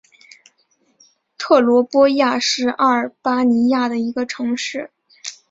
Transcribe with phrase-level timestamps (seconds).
[1.37, 4.89] 特罗波亚是阿尔巴尼亚的一个城市。